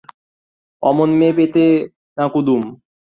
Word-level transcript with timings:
অমন 0.83 1.09
মেয়ে 1.19 1.35
পেতে 1.37 1.63
না 2.17 2.25
কুমুদ। 2.33 2.47